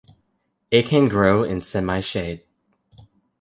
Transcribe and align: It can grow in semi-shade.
It 0.71 0.87
can 0.87 1.09
grow 1.09 1.43
in 1.43 1.61
semi-shade. 1.61 2.43